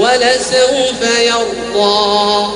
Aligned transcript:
ولسوف 0.00 1.00
يرضى. 1.20 2.48